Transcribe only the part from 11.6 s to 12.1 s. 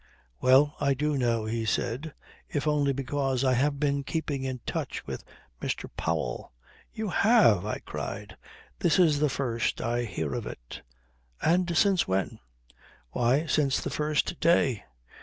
since